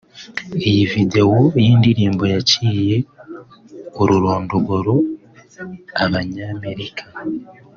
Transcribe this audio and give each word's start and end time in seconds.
Iyi 0.67 0.83
videwo 0.93 1.37
y’indirimbo 1.63 2.23
yaciye 2.33 2.95
ururondogoro 4.01 4.93
abanyamerika 6.03 7.03